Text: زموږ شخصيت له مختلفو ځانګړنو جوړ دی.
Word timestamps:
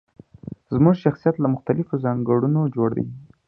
زموږ 0.75 0.95
شخصيت 1.03 1.35
له 1.39 1.47
مختلفو 1.55 2.01
ځانګړنو 2.03 2.61
جوړ 2.75 2.89
دی. 2.97 3.05